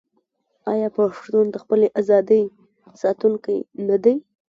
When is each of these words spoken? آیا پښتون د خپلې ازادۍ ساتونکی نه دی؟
آیا 0.71 0.87
پښتون 0.97 1.45
د 1.49 1.55
خپلې 1.63 1.87
ازادۍ 2.01 2.43
ساتونکی 3.01 3.57
نه 3.87 3.97
دی؟ 4.03 4.15